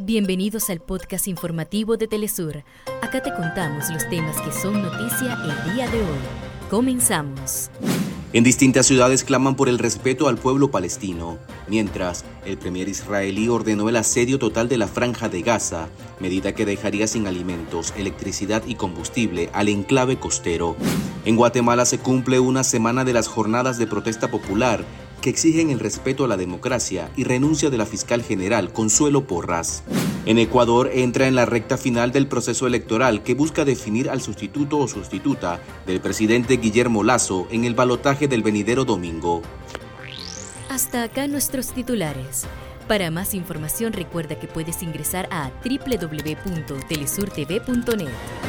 [0.00, 2.62] Bienvenidos al podcast informativo de Telesur.
[3.02, 6.18] Acá te contamos los temas que son noticia el día de hoy.
[6.70, 7.68] Comenzamos.
[8.32, 13.88] En distintas ciudades claman por el respeto al pueblo palestino, mientras el premier israelí ordenó
[13.88, 15.88] el asedio total de la franja de Gaza,
[16.20, 20.76] medida que dejaría sin alimentos, electricidad y combustible al enclave costero.
[21.24, 24.84] En Guatemala se cumple una semana de las jornadas de protesta popular
[25.20, 29.82] que exigen el respeto a la democracia y renuncia de la fiscal general Consuelo Porras.
[30.26, 34.78] En Ecuador entra en la recta final del proceso electoral que busca definir al sustituto
[34.78, 39.42] o sustituta del presidente Guillermo Lazo en el balotaje del venidero domingo.
[40.68, 42.46] Hasta acá nuestros titulares.
[42.86, 48.47] Para más información recuerda que puedes ingresar a www.telesurtv.net.